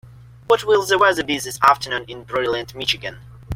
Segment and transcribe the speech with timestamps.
[0.47, 3.19] What will the weather be this Afternoon in Brilliant Michigan?